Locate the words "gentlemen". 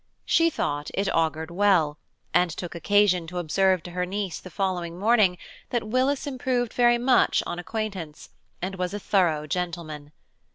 9.45-10.11